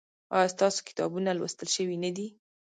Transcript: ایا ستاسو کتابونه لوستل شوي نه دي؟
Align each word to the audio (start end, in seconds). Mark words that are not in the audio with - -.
ایا 0.35 0.53
ستاسو 0.55 0.79
کتابونه 0.89 1.29
لوستل 1.39 1.67
شوي 1.75 1.97
نه 2.03 2.11
دي؟ 2.15 2.27